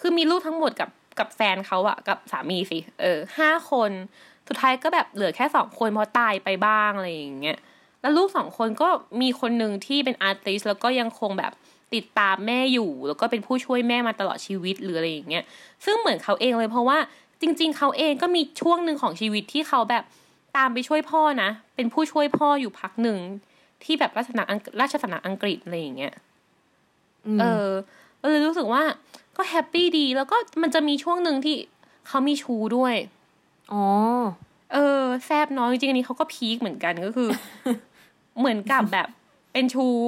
[0.00, 3.90] คือมีลูกทั้งหมดกับกับแฟนเขาอะกับสามีสิ เออห้าคน
[4.48, 7.58] สุดท้ายก็แบบเหลือแค่สองคนเพราะตายไปบ้างอะไรอย่างเงี้ย
[8.00, 8.88] แล้วลูกสองคนก็
[9.20, 11.52] มีคนหนึ่งที่เป็นอาร์ติสแล้วก็ยังคงแบบ
[11.94, 15.44] ติดตามแม่อยู่ แล้วก็เป็นผู้ช่วยแม่มาตลอดชีวิตหรืออะไรอย่างเงี้ย
[15.84, 16.98] ซึ่งเหมือนเขาเองเลยเพราะว่า
[17.40, 20.04] จริง ๆ เขาเองก็มีช่วงหนึ่งของชีวิตที่เขาแบบ
[20.56, 23.18] ตามไปช่วยพ่อนะ เป็นผู้ช่วยพ่ออยู่พักหนึ่ง
[23.84, 26.14] ที่แบบราชสำนักอังราชสำนักอังกฤษอะไรอย่างเงี้ย
[27.26, 27.68] อืมเออ
[28.20, 28.82] ก็เลยรู้สึกว่า
[29.36, 31.56] ก็แฮปปี้ดีแล้วก็มันจะมีช่วงหนึ่งที่
[32.08, 32.94] เขามีชูด้วย
[33.72, 33.84] อ๋อ
[34.72, 37.28] เออ แซบเน้อยจริงๆอันนี้เขาก็พีคเหมือนกันก็คือ
[38.38, 39.08] เหมือนกับแบบ
[39.52, 39.98] เป็นชู้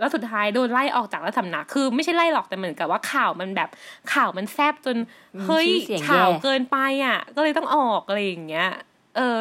[0.00, 3.68] แล้วสุดท้ายโดนไล่ออกจากราชสำนักคือ ไม่ใช่ไล่หรอกแต่เหมือนกับว่าข่าวมันแบบ
[4.12, 4.96] ข่าวมันแซบจน
[5.36, 8.68] มีเฮ้ยชื่อเสียงข่าวแย่เกินไปอะ ก็เลยต้องออกอะไรอย่างเงี้ย
[9.16, 9.38] เออ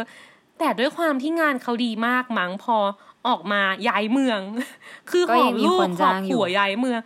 [0.59, 2.77] แต่ด้วยความที่งานเขาดีมากมั้งพอ
[3.27, 4.39] ออกมาย้ายเมือง
[5.09, 6.99] คือก็หอยับงมีลูคกนหอจ้าบงอยู่ผัวย้ายเมือง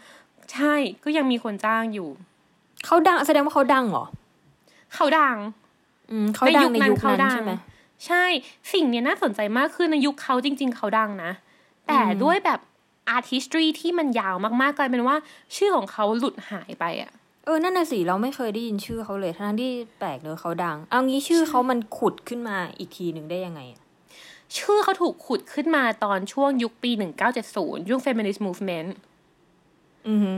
[0.54, 2.10] ใช่ก็ยังมีคนจ้างอยู่
[2.86, 4.06] เขาดังแสดงว่าเขาดังเหรอ
[4.96, 5.38] เขาดัง
[6.12, 7.52] อืมเขาดังในยุคเขานั้นดังใช่ไหม
[8.06, 8.24] ใช่
[8.74, 11.32] สิ่งเนี้ยน่าสนใจมากคือในยุคเขาจริง ๆ เขาดังนะ
[11.88, 12.60] แต่ด้วยแบบ
[13.16, 15.16] artistry ที่มันยาวมากๆกลายเป็นว่า
[15.56, 17.12] ชื่อของเขาหลุดหายไปอะ
[17.46, 23.82] เออ นั่นน่ะสิ เราไม่เคยได้ยินชื่อเขาเลย ทั้งที่แปลกเนอะเขาดัง เอางี้ชื่อเขามันขุดขึ้นมาอีกทีหนึ่งได้ยังไงอะ
[24.58, 26.92] ชื่อเขาถูกขุดขึ้นมาตอนช่วงยุคปี
[27.42, 28.90] 1970 ยุค feminist movement
[30.08, 30.34] อือฮึ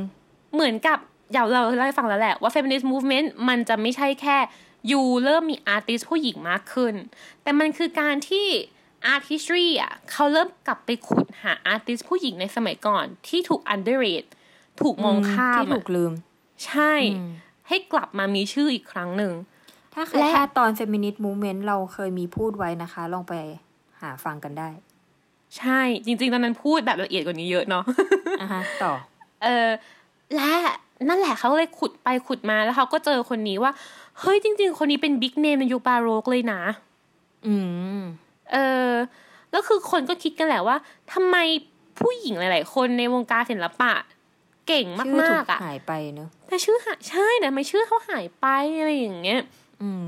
[0.54, 0.98] เหมือนกับ
[1.32, 4.38] เดี๋ยวเราเล่าให้ฟังแล้วแหละว่า feminist movement มันจะไม่ใช่แค่
[4.92, 6.94] ยูเริ่มมีอาร์ติสผู้หญิงมากขึ้น
[7.44, 8.48] แต่มันคือการที่
[9.14, 14.30] artistry อะเขาเริ่มกลับไปขุดหาอาร์ติสผู้หญิงในสมัยก่อน ที่ถูก underrate
[14.82, 16.14] ถูกมองข้ามที่ถูอะกลืม
[16.66, 16.94] ใช่
[17.68, 19.34] ให้กลับมามีชื่ออีกครั้งหนึ่ง
[19.94, 23.34] ถ้าใครและพลาดตอน feminist movement เราเคยมีพูดไว้นะคะ ลองไป
[24.02, 24.70] หาฟังกันได้
[25.58, 27.84] ใช่จริง ๆ ตอนนั้นพูดแบบละเอียดกว่านี้เยอะเนาะ
[28.42, 28.94] อะฮะต่อ
[29.44, 29.70] เออ
[30.36, 30.52] และ
[31.10, 33.72] นั่นแหละเขาเลยขุดไปขุดมาแล้วเขาก็เจอคนนี้ว่า
[34.20, 36.62] เฮ้ยจริง ๆ คนนี้เป็นบิ๊กเนมในยุคบาโรกเลยนะ
[37.48, 37.56] อื
[38.00, 38.02] ม
[38.52, 38.58] เอ
[38.90, 38.92] อ
[39.52, 40.78] แล้วคือคนก็คิดกันแหละว่า
[41.14, 41.38] ทำไม
[42.00, 43.94] ผู้หญิงหลาย ๆ คนในวงการศิลปะ
[44.68, 48.46] เก่งชื่อมาถูกกๆอะหายไปเนอะแต่ชื่อหายใช่แต่ทำไม่ชื่อเขาหายไป
[48.80, 49.42] อะไรอย่างเงี้ย
[49.82, 50.06] อืม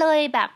[0.00, 0.48] เลยแบบ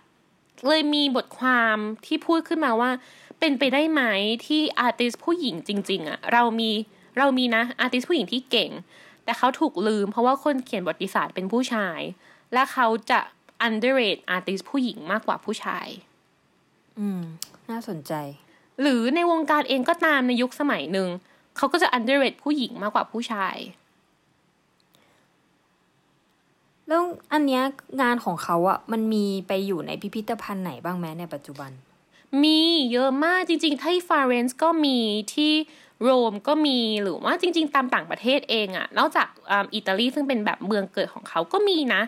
[0.68, 1.76] เลยมีบทความ
[2.06, 2.90] ที่พูดขึ้นมาว่า
[3.38, 4.02] เป็นไปได้ไหม
[4.46, 6.70] ที่อาร์ติสผู้หญิงจริง ๆอะเรามี
[7.18, 8.70] เรามีนะอาร์ติสผู้หญิงที่เก่ง
[9.24, 12.00] แต่เขาถูกลืมเพราะว่าคนเขียนประวัติศาสตร์เป็นผู้ชาย
[12.52, 13.20] และเขาจะ
[13.66, 15.86] underrate artist ผู้หญิงมากกว่าผู้ชาย
[17.00, 17.22] อืม
[17.70, 18.12] น่าสนใจ
[18.80, 21.08] หรือในวงการเองก็ตามในยุคสมัยหนึ่ง
[21.56, 23.56] เขาก็จะ underrate ผู้หญิงมากกว่าผู้ชาย
[26.88, 27.62] แล้วอันเนี้ย
[28.02, 31.70] งานของเขาอะมันมีไปอยู่ในพิพิธภัณฑ์ไหนบ้างไหมในปัจจุบัน
[32.42, 32.60] มี
[32.92, 34.98] เยอะมากจริงๆ ที่ฟลอเรนซ์ก็มี
[35.34, 35.52] ที่
[36.02, 42.02] โรมก็มีหรือว่าจริง ๆ ตามต่างประเทศเองอะนอกจากอ่าอิตาลีซึ่งเป็นแบบเมืองเกิดของเขาก็มีนะ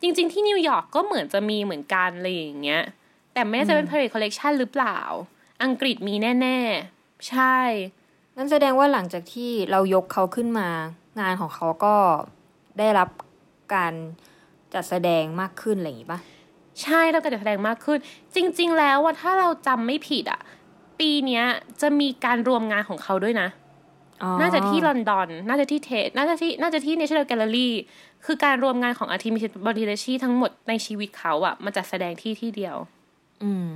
[0.00, 2.82] จริง ๆ ที่นิวยอร์กก็เหมือนจะมีเหมือนกันอะไรอย่างเงี้ย
[3.34, 4.98] แต่ไม่แน่ใจเป็น private collection หรือเปล่า
[5.62, 6.58] อังกฤษมีแน่
[6.92, 7.58] ๆ ใช่
[8.36, 10.68] นั่นแสดงว่าหลังจากที่เรายกเขาขึ้นมา
[11.20, 11.94] งานของเขาก็
[12.78, 13.08] ได้รับ
[13.74, 13.92] การ
[14.74, 16.20] จัดแสดงมากขึ้นอะไรอย่างงี้ปะ
[16.82, 17.98] ใช่เราก็จะแสดงมากขึ้น
[18.34, 20.40] จริง ๆ แล้วว่าถ้าเราจำไม่ผิดอะ
[21.00, 21.44] ปีเนี้ย
[21.80, 23.48] จะมีการรวมงานของเขาด้วยนะ
[24.22, 27.68] อ๋อน่าจะที่ลอนดอน น่าจะที่เทสน่าจะที่ น่าจะที่ National Gallery
[28.24, 32.76] คือการรวมงานของอาร์ติมิชบอดิเลชีทั้งหมดในชีวิตเขาอะมาจัดแสดงที่ที่เดียว
[33.42, 33.66] อืม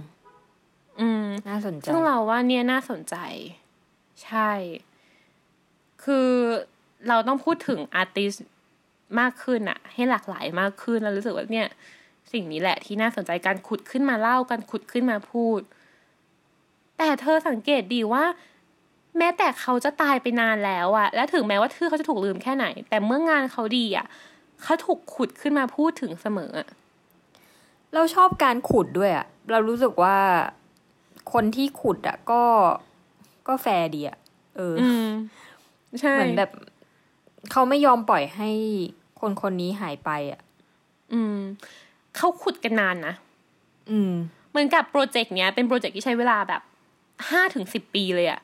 [1.01, 3.17] อืม น่าสนใจซึ่งเราว่าเนี่ยน่าสนใจ
[4.25, 4.51] ใช่
[6.05, 6.31] คือ
[7.09, 8.33] เราต้องพูดถึงอาร์ติส
[9.21, 11.69] มากขึ้นอะให้หลากหลายมากขึ้นแล้วรู้สึกว่าเนี่ย
[12.33, 15.61] สิ่งนี้แหละที่น่าสนใจการขุดขึ้นมาเล่าการขุดขึ้นมาพูด
[16.99, 18.25] แต่เธอสังเกตดีว่า
[19.19, 24.07] แม้แต่เขาจะตายไปนานแล้วอะและถึงแม้ว่าชื่อเขาจะถูกลืมแค่ไหน แต่เมื่องานเขาดีอะ
[24.63, 26.69] เขาถูกขุดขึ้นมาพูดถึงเสมออะ
[27.95, 30.17] เราชอบการขุดด้วยอะเรารู้สึกว่า
[31.33, 32.43] คนที่ขุดอะก็
[33.49, 34.19] ก็แฟร์ดีอะ
[34.57, 35.07] เออออืม
[36.01, 36.51] ใช่เหมือนแบบ
[37.51, 38.51] เขาไม่ยอมปล่อยให้
[39.21, 40.41] คนคนนี้หายไปอะ
[41.13, 41.39] อืม
[42.17, 43.15] เขาขุดกันนานนะ
[43.91, 44.13] อืม
[44.51, 46.63] เหมือนกับโปรเจกต์เนี้ยเป็นโปรเจกต์ที่ใช้เวลาแบบ
[47.31, 48.41] ห้าถึงสิบปีเลยอะ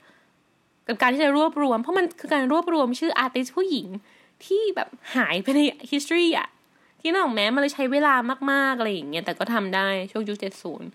[0.86, 3.86] กับการที่จะรวบรวม เพราะมันคือการรวบรวมชื่ออาร์ติสผู้หญิง
[4.46, 5.60] ที่แบบหายไปใน
[5.90, 6.48] history อะ
[7.00, 8.14] ที่นกออกแม้มันเลยใช้เวลา
[8.52, 10.88] มากๆอะไรอย่างเงี้ยแต่ก็ทำได้ช่วงยุคเจ็ดศูนย์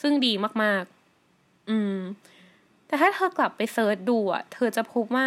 [0.00, 0.32] ซึ่งดี
[0.62, 1.96] มากๆ อืม
[2.86, 5.26] แต่ถ้าเธอกลับไป search ดูอะเธอจะพบว่า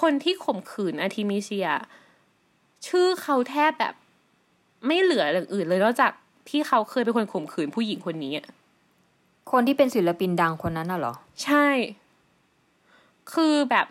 [0.00, 1.68] คนที่ข่มขืนอาร์ทิมิเซีย
[2.86, 3.94] ชื่อเขาแทบแบบ
[4.86, 6.12] ไม่เหลืออย่างอื่นเลยนอกจาก
[6.48, 8.46] ที่เขาเคยเป็นคนข่มขืนผู้หญิงคนนี้อะ
[9.50, 11.66] คนที่เป็นศิลปินดังคนนั้นน่ะเหรอ ใช่
[13.32, 13.86] คือแบบ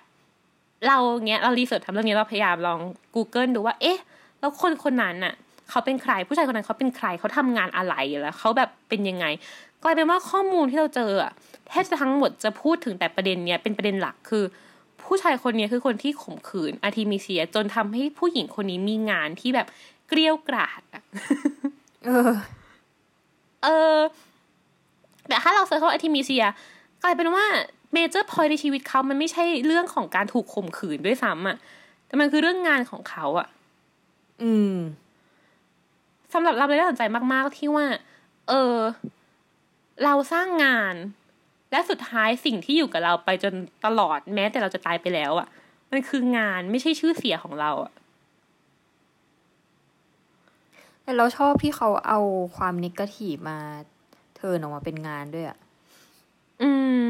[0.87, 2.79] เราเนี้ยเรา research ทำเรื่องนี้เราพยายามลอง
[3.15, 3.99] Google ดูว่า เอ๊ะ
[4.43, 5.33] แล้วคนคนนั้นน่ะ
[5.69, 9.25] เขาเป็นใครผู้ชายคนนั้นเขาเป็นใครเขาทำงานอะไรแล้วเขาแบบเป็นยังไง
[9.83, 11.31] กลายเป็นว่าข้อมูลที่เราเจออะ
[11.67, 14.43] แทบจะทั้งหมดจะพูดถึงแต่ประเด็นเนี้ยเป็นประเด็นหลักคือ
[15.03, 19.67] ผู้ชายคนนี้คือคนที่ข่มขืนอาร์ทิมิเซีย จนทำให้ผู้หญิงคนนี้มีงานที่แบบ
[20.07, 21.03] เกรี้ยวกราดอะ
[22.05, 22.33] เออ
[23.63, 23.97] เออ
[25.27, 26.45] แต่ถ้าเรา search คำว่าอาร์ทิมิเซีย
[27.03, 27.45] กลายเป็นว่า
[27.93, 31.57] major point ในชีวิตเขามันไม่ใช่เรื่องของการถูกข่มขืนด้วยซ้ำอะ
[32.07, 33.47] แต่มันคือเรื่องงานของเขาอะ
[34.41, 34.75] อืม
[36.33, 37.85] สำหรับเราเลยน่าสนใจมากๆที่ว่า
[38.49, 38.77] เออ
[40.03, 40.95] เราสร้างงาน
[41.71, 43.53] และสุดท้ายสิ่งที่อยู่กับเราไปจน
[43.85, 45.47] ตลอดแม้แต่เราจะตายไปแล้วอะ
[45.91, 47.93] มันคืองานไม่ใช่ชื่อเสียงของเราอะ
[51.03, 52.19] แต่เราชอบที่เขาเอา
[52.57, 53.59] ความนิเกทีฟมา
[54.35, 55.57] เทิร์นออกมาเป็นงานด้วยอะ
[56.61, 56.69] อื
[56.99, 57.03] ม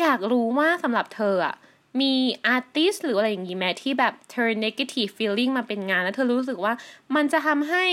[0.00, 1.54] อยากรู้ว่าสำหรับเธออะ
[2.00, 2.14] มี
[2.46, 6.72] อาร์ติสหรืออะไรอย่างงี้ไหมที่แบบ turn negative feeling มาเป็นงาน แล้วเธอรู้สึกว่า
[7.14, 7.84] มันจะทำให้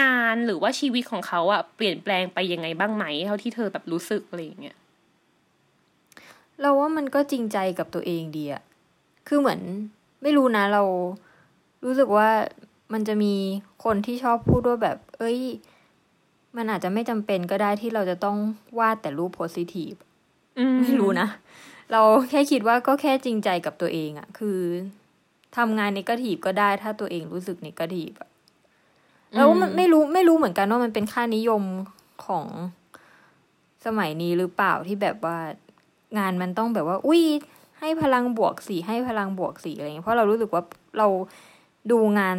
[0.00, 4.76] งานหรือว่าชีวิตของเขาอะเปลี่ยนแปลงไปยังไงบ้างไหมเท่าที่เธอแบบรู้สึกอะไรอย่างเงี้ย
[6.60, 8.62] เราว่ามันก็จริงใจกับตัวเองดีอะ
[9.28, 9.60] คือเหมือน
[10.22, 10.82] ไม่รู้นะเรา
[11.84, 12.28] รู้สึกว่า
[12.92, 13.34] มันจะมี
[13.84, 15.38] คนที่ชอบพูดว่าแบบ เอ้ย
[16.56, 18.36] มันอาจจะไม่จำเป็นก็ได้ที่เราจะต้อง
[18.78, 19.92] วาดแต่รูปโพสิทีฟ
[20.82, 21.28] ไม่รู้นะ
[21.92, 24.58] เราแค่คิดว่าก็แค่จริงใจกับตัวเองอะคือ
[25.56, 28.30] ทำงานนกาทีฟก็ได้ถ้าตัวเองรู้สึกนกาทีฟอะ
[29.34, 31.62] แล้วมันไม่รู้ไม่รู้เหมือนกันว่ามันเป็นค่านิยม
[32.26, 32.46] ของ
[33.86, 35.36] สมัยนี้หรือเปล่าที่แบบว่า
[36.18, 37.22] งานมันต้องแบบว่า อุ้ย
[37.80, 40.62] ให้พลังบวกสีให้พลังบวกสีอะไรเงี้ยเพราะเรารู้สึกว่า
[40.98, 41.08] เรา
[41.90, 42.36] ดูงาน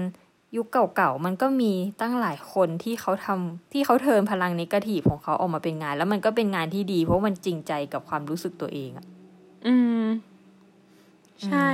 [0.55, 9.05] ยุคเก่าๆมันก็มีตั้งหลายคนที่เขาทำที่เขาเทินพลังนิกาทีฟของเขาออกมาเป็นงาน แล้วมันก็เป็นงานที่ดี เพราะมันจริงใจกับความรู้สึกตัวเองอะ
[9.65, 9.73] อื
[10.03, 10.05] ม
[11.45, 11.67] ใช่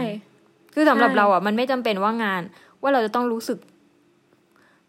[0.74, 2.42] คือสำหรับใช่เราอะ มันไม่จำเป็นว่างาน
[2.82, 3.60] ว่าเราจะต้องรู้สึก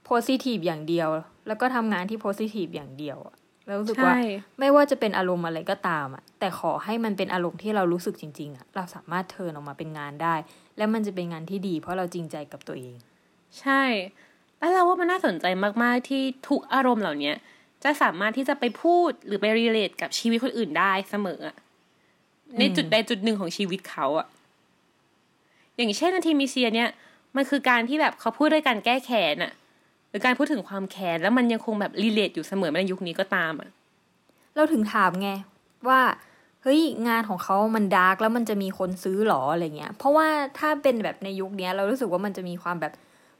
[0.04, 1.08] โพสิทีฟอย่างเดียว
[1.46, 3.36] แล้วก็ทำงานที่โพสิทีฟอย่างเดียวอะ
[3.66, 4.20] เรารู้สึกว่าใช่
[4.58, 10.34] ไม่ว่าจะเป็นอารมณ์อะไรก็ตามอะ แต่ขอให้มันเป็นอารมณ์ที่เรารู้สึกจริง ๆ อะ เราสามารถเทิร์นออกมาเป็นงานได้
[10.76, 12.96] และมันจะเป็นงานที่ดี เพราะเราจริงใจกับตัวเอง
[13.60, 13.82] ใช่
[14.58, 15.46] แล้วเราว่ามันน่าสนใจ
[15.82, 17.36] มาก ๆ ที่ทุกอารมณ์เหล่าเนี้ย
[17.84, 21.56] จะสามารถที่จะไปพูดหรือไป relate กับชีวิตคนอื่นได้เสมออะ
[22.58, 24.26] ในจุดใดจุดหนึ่งของชีวิตเขาอะ
[25.76, 26.88] อย่างเช่นอาร์ทิมิเซียเนี่ย
[27.36, 29.52] มันคือการที่แบบเขาพูดด้วยการแก้แค้นอะ
[30.08, 33.70] หรือการพูดถึงความแค้นแล้วมันยังคงแบบ relate อยู่เสมอแม้ในยุคนี้ก็ตามอะ
[34.54, 35.30] เราถึงถามไง
[35.88, 36.00] ว่า
[36.62, 40.26] เฮ้ยงานของเขามัน dark แล้วมันจะมีคนซื้อหรออะไรเงี้ย เพราะว่า
[40.58, 42.92] ถ้าเป็นแบบในยุคนี้เรารู้สึกว่ามันจะมีความแบบ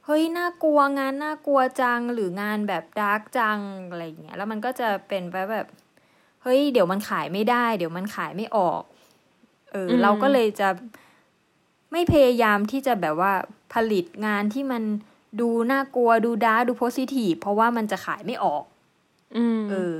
[0.05, 5.67] เฮ้ยน่ากลัวงานน่ากลัวจังหรืองานแบบ dark จังอะไรเงี้ยแล้วมันก็จะเป็นไปแบบ
[6.43, 8.81] เฮ้ยเดี๋ยวมันขายไม่ได้ เดี๋ยวมันขายไม่ออก
[9.73, 10.69] เออ อืมเราก็เลยจะ
[11.91, 13.33] ไม่พยายามที่จะแบบว่า
[13.73, 14.83] ผลิตงานที่มัน
[15.39, 18.63] ดูน่ากลัวดู dark ดู positive เพราะว่ามันจะขายไม่ออก
[19.37, 19.99] อืมเออ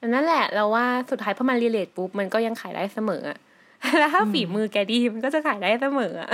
[0.00, 3.38] อันนั่นแหละเราว่าสุดท้ายพอมันรีเลทปุ๊บมันก็ยังขายได้เสมออะ
[3.98, 6.30] แล้วถ้าฝีมือแกดีมันก็จะขายได้เสมออะ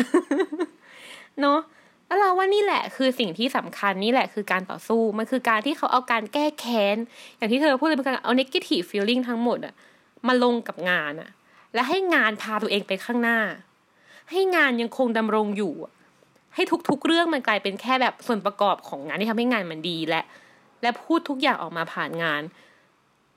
[1.41, 1.59] เนาะ
[2.07, 6.97] แล้วเราว่านี่แหละคือสิ่งที่สำคัญนี่แหละคือการต่อสู้มันคือการที่เขาเอาการแก้แค้น
[7.37, 9.75] อย่างที่เธอพูดเลยเป็นการเอา negative feeling ทั้งหมดอะ
[10.27, 11.31] มาลงกับงานอะ
[11.75, 13.39] และให้งานพาตัวเองไปข้างหน้า
[14.31, 15.75] ให้งานยังคงดำรงอยู่
[16.55, 20.23] ให้ทุกๆเรื่องมันกลายเป็นแค่แบบส่วนประกอบของงานที่ทำให้งานมันดีและ
[20.83, 22.43] และพูดทุกอย่างออกมาผ่านงาน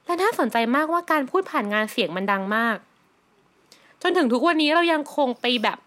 [0.06, 2.78] และน่าสนใจมากว่าการพูดผ่านงานเสียงมันดังมาก
[4.02, 5.78] จนถึงทุกวันนี้เรายังคงไปแบบ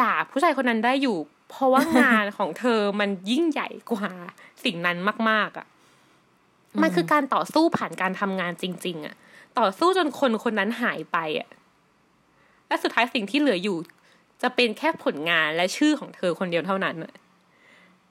[0.00, 1.16] ด่าผู้ชายคนนั้นได้อยู่
[1.48, 4.10] เพราะว่างานของเธอมันยิ่งใหญ่กว่า
[4.64, 4.96] สิ่งนั้น
[5.30, 5.66] มาก ๆอะ
[6.82, 9.14] มันคือการต่อสู้ผ่านการทำงานจริง ๆอะ
[9.58, 11.48] ต่อสู้จนคนคนนั้นหายไปอะ
[12.68, 13.78] และสุดท้ายสิ่งที่เหลืออยู่
[14.42, 17.12] จะเป็นแค่ผลงานและชื่อของเธอคนเดียวเท่านั้นอะ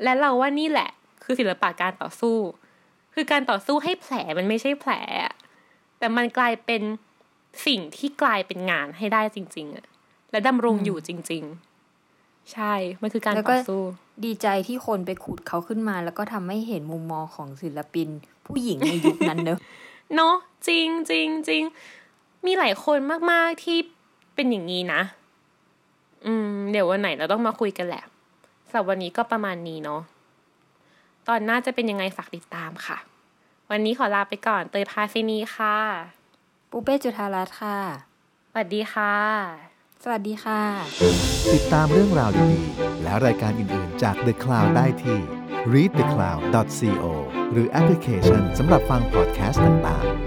[0.04, 0.90] และเราว่านี่แหละ
[1.24, 2.38] คือศิลปะการต่อสู้
[3.14, 4.92] คือการต่อสู้ให้แผลมันไม่ใช่แผล
[5.24, 5.34] อะ
[6.00, 6.82] แต่มันกลายเป็น
[7.68, 9.86] สิ่งที่กลายเป็นงานให้ได้จริง ๆอะ
[10.32, 11.44] และดำรงอยู่จริง
[11.98, 13.82] ๆ ใช่ มันคือการแล้วก็ต่อสู้
[14.26, 18.08] ดีใจที่คนไปขุดเขาขึ้นมา แล้วก็ทำให้เห็นมุมมองของศิลปิน
[18.46, 19.60] ผู้หญิงในยุคนั้นเนอะ
[20.16, 20.36] เนาะ
[20.68, 21.64] จริงจริงจริง
[22.46, 22.98] มีหลายคน
[23.32, 23.78] มากๆที่
[24.38, 25.02] เป็นอย่างนี้นะ
[26.26, 28.04] อืม เดี๋ยววันไหนเราต้องมาคุยกันแหละ
[28.68, 30.02] สำหรับวันนี้ก็ประมาณนี้เนาะ
[31.28, 32.98] ตอนหน้าจะเป็นยังไงฝากติดตามค่ะ
[33.70, 35.78] วันนี้ขอลาไปก่อน เตยพาซินีค่ะ
[36.70, 37.78] ปูเป้จุธารัตน์ค่ะ
[38.52, 39.14] สวัสดีค่ะ
[40.04, 40.62] สวัสดีค่ะ
[41.54, 45.20] ติดตามเรื่องราวดีๆ และรายการอื่นๆ จาก The Cloud ได้ที่
[45.74, 47.06] readthecloud.co
[47.52, 50.27] หรือแอปพลิเคชันสำหรับฟังพอดแคสต์ต่างๆ